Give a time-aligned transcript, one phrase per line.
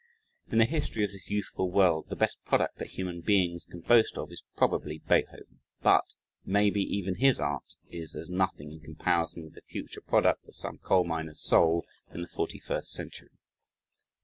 [0.49, 4.17] In the history of this youthful world the best product that human beings can boast
[4.17, 6.05] of is probably, Beethoven but,
[6.43, 10.79] maybe, even his art is as nothing in comparison with the future product of some
[10.79, 13.37] coal miner's soul in the forty first century.